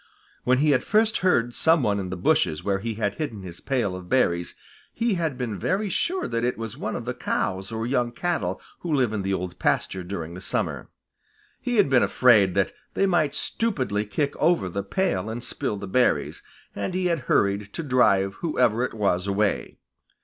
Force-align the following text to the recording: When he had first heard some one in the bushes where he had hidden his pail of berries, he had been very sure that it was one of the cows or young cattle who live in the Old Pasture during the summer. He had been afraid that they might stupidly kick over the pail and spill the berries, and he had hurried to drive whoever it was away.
When 0.45 0.57
he 0.57 0.71
had 0.71 0.83
first 0.83 1.17
heard 1.19 1.53
some 1.53 1.83
one 1.83 1.99
in 1.99 2.09
the 2.09 2.17
bushes 2.17 2.63
where 2.63 2.79
he 2.79 2.95
had 2.95 3.13
hidden 3.19 3.43
his 3.43 3.59
pail 3.61 3.95
of 3.95 4.09
berries, 4.09 4.55
he 4.91 5.13
had 5.13 5.37
been 5.37 5.59
very 5.59 5.89
sure 5.89 6.27
that 6.27 6.43
it 6.43 6.57
was 6.57 6.75
one 6.75 6.95
of 6.95 7.05
the 7.05 7.13
cows 7.13 7.71
or 7.71 7.85
young 7.85 8.11
cattle 8.11 8.59
who 8.79 8.91
live 8.91 9.13
in 9.13 9.21
the 9.21 9.35
Old 9.35 9.59
Pasture 9.59 10.03
during 10.03 10.33
the 10.33 10.41
summer. 10.41 10.89
He 11.61 11.75
had 11.75 11.87
been 11.87 12.01
afraid 12.01 12.55
that 12.55 12.71
they 12.95 13.05
might 13.05 13.35
stupidly 13.35 14.03
kick 14.07 14.35
over 14.37 14.69
the 14.69 14.81
pail 14.81 15.29
and 15.29 15.43
spill 15.43 15.77
the 15.77 15.85
berries, 15.87 16.41
and 16.75 16.95
he 16.95 17.05
had 17.05 17.19
hurried 17.29 17.71
to 17.73 17.83
drive 17.83 18.33
whoever 18.41 18.83
it 18.83 18.95
was 18.95 19.27
away. 19.27 19.77